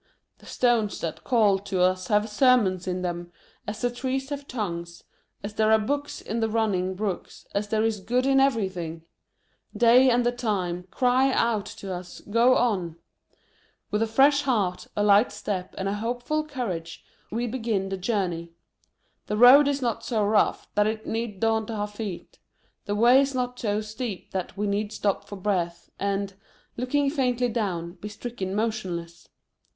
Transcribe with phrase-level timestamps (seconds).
[0.39, 3.31] The stones that call to us have sermons in them,
[3.67, 5.03] as the trees have tongues,
[5.43, 9.03] as there are books in the running brooks, as there is good in everytliing!
[9.75, 12.95] They, and the Time, cry out to us Go on!
[13.91, 18.53] With a fresh heart, a light step, and a hopeful courage, we begin the journey.
[19.27, 22.39] The road is not so rough that it need daunt our feet:
[22.85, 26.33] the way is not so steep that we need stop for breath, and,
[26.75, 29.27] looking faintly down, be stricken motion less.